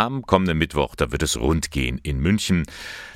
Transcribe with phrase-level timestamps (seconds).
[0.00, 2.64] Am kommenden Mittwoch, da wird es rund gehen in München,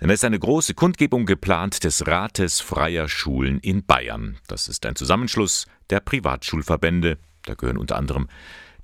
[0.00, 4.38] denn es ist eine große Kundgebung geplant des Rates freier Schulen in Bayern.
[4.46, 8.28] Das ist ein Zusammenschluss der Privatschulverbände, da gehören unter anderem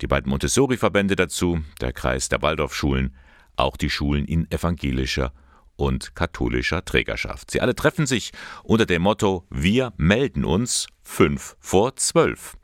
[0.01, 3.15] die beiden Montessori-Verbände dazu, der Kreis der Waldorfschulen,
[3.55, 5.33] auch die Schulen in evangelischer
[5.77, 7.53] und katholischer Trägerschaft.
[7.53, 8.33] Sie alle treffen sich
[8.65, 12.57] unter dem Motto Wir melden uns fünf vor zwölf.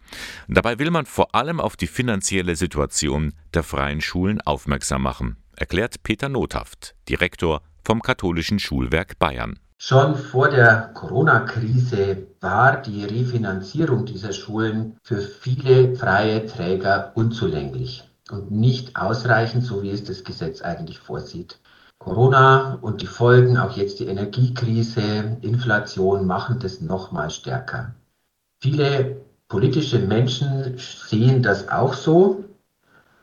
[0.48, 6.02] Dabei will man vor allem auf die finanzielle Situation der freien Schulen aufmerksam machen, erklärt
[6.02, 9.58] Peter Nothaft, Direktor vom Katholischen Schulwerk Bayern.
[9.78, 18.50] Schon vor der Corona-Krise war die Refinanzierung dieser Schulen für viele freie Träger unzulänglich und
[18.50, 21.58] nicht ausreichend, so wie es das Gesetz eigentlich vorsieht.
[21.98, 27.94] Corona und die Folgen, auch jetzt die Energiekrise, Inflation machen das nochmal stärker.
[28.62, 32.44] Viele politische Menschen sehen das auch so,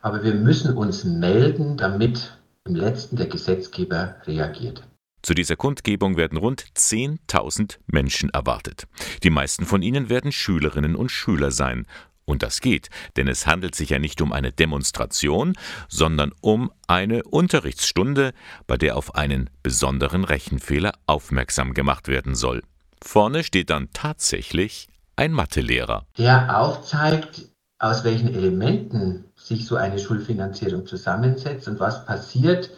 [0.02, 4.84] aber wir müssen uns melden, damit im letzten der Gesetzgeber reagiert.
[5.23, 8.88] Zu dieser Kundgebung werden rund 10.000 Menschen erwartet.
[9.23, 11.88] Die meisten von ihnen werden Schülerinnen und Schüler sein.
[12.25, 15.53] Und das geht, denn es handelt sich ja nicht um eine Demonstration,
[15.88, 18.33] sondern um eine Unterrichtsstunde,
[18.67, 22.64] bei der auf einen besonderen Rechenfehler aufmerksam gemacht werden soll.
[23.02, 26.06] Vorne steht dann tatsächlich ein Mathelehrer.
[26.18, 32.70] Der aufzeigt, aus welchen Elementen sich so eine Schulfinanzierung zusammensetzt und was passiert,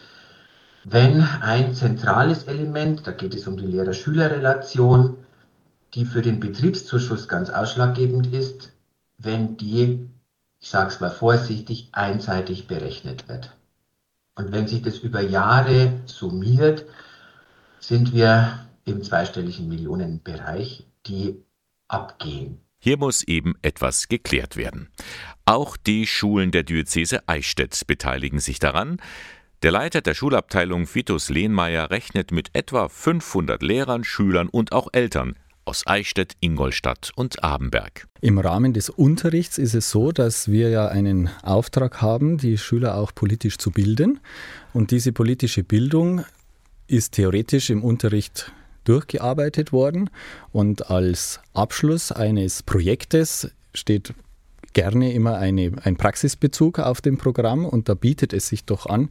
[0.85, 5.17] wenn ein zentrales Element, da geht es um die Lehrer-Schüler-Relation,
[5.93, 8.71] die für den Betriebszuschuss ganz ausschlaggebend ist,
[9.17, 10.09] wenn die,
[10.59, 13.51] ich sage es mal vorsichtig, einseitig berechnet wird.
[14.35, 16.85] Und wenn sich das über Jahre summiert,
[17.79, 21.43] sind wir im zweistelligen Millionenbereich, die
[21.89, 22.61] abgehen.
[22.79, 24.87] Hier muss eben etwas geklärt werden.
[25.45, 28.97] Auch die Schulen der Diözese Eichstätt beteiligen sich daran.
[29.63, 35.35] Der Leiter der Schulabteilung Vitus Lehnmeier rechnet mit etwa 500 Lehrern, Schülern und auch Eltern
[35.65, 38.07] aus Eichstätt, Ingolstadt und Abenberg.
[38.21, 42.95] Im Rahmen des Unterrichts ist es so, dass wir ja einen Auftrag haben, die Schüler
[42.95, 44.19] auch politisch zu bilden.
[44.73, 46.23] Und diese politische Bildung
[46.87, 48.51] ist theoretisch im Unterricht
[48.83, 50.09] durchgearbeitet worden
[50.51, 54.13] und als Abschluss eines Projektes steht
[54.73, 59.09] gerne immer eine, ein Praxisbezug auf dem Programm und da bietet es sich doch an,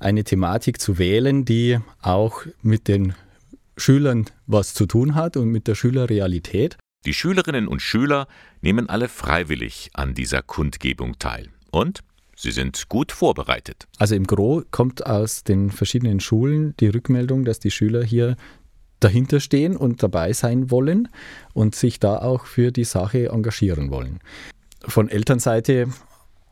[0.00, 3.14] eine Thematik zu wählen, die auch mit den
[3.76, 6.76] Schülern was zu tun hat und mit der Schülerrealität.
[7.06, 8.26] Die Schülerinnen und Schüler
[8.60, 11.48] nehmen alle freiwillig an dieser Kundgebung teil.
[11.70, 12.00] Und
[12.40, 13.88] Sie sind gut vorbereitet.
[13.98, 18.36] Also im Gro kommt aus den verschiedenen Schulen die Rückmeldung, dass die Schüler hier
[19.00, 21.08] dahinter stehen und dabei sein wollen
[21.54, 24.20] und sich da auch für die Sache engagieren wollen.
[24.86, 25.88] Von Elternseite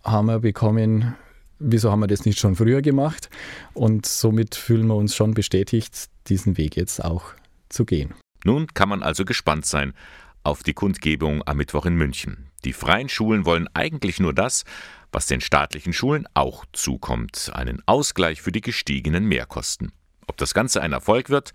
[0.04, 1.14] haben wir bekommen,
[1.58, 3.30] wieso haben wir das nicht schon früher gemacht?
[3.74, 7.32] Und somit fühlen wir uns schon bestätigt, diesen Weg jetzt auch
[7.68, 8.14] zu gehen.
[8.44, 9.92] Nun kann man also gespannt sein
[10.44, 12.50] auf die Kundgebung am Mittwoch in München.
[12.64, 14.64] Die freien Schulen wollen eigentlich nur das,
[15.10, 19.92] was den staatlichen Schulen auch zukommt, einen Ausgleich für die gestiegenen Mehrkosten.
[20.26, 21.52] Ob das Ganze ein Erfolg wird,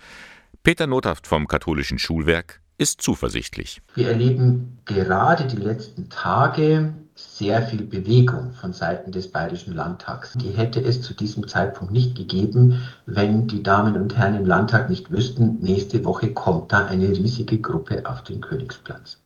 [0.63, 3.81] Peter Nothaft vom Katholischen Schulwerk ist zuversichtlich.
[3.95, 10.33] Wir erleben gerade die letzten Tage sehr viel Bewegung von Seiten des Bayerischen Landtags.
[10.33, 14.91] Die hätte es zu diesem Zeitpunkt nicht gegeben, wenn die Damen und Herren im Landtag
[14.91, 19.20] nicht wüssten, nächste Woche kommt da eine riesige Gruppe auf den Königsplatz.